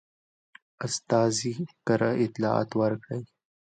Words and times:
استازي 0.85 1.53
کره 1.87 2.09
اطلاعات 2.25 2.69
ورکړل. 2.81 3.23